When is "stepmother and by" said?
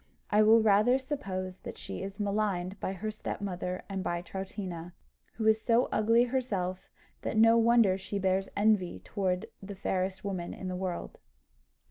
3.11-4.23